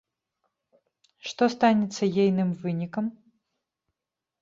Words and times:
Што 1.27 1.43
станецца 1.55 2.03
ейным 2.25 2.51
вынікам? 2.65 3.05